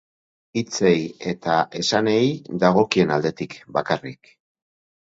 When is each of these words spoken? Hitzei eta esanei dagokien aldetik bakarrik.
Hitzei 0.61 0.93
eta 1.33 1.59
esanei 1.81 2.25
dagokien 2.65 3.17
aldetik 3.19 3.59
bakarrik. 3.79 4.37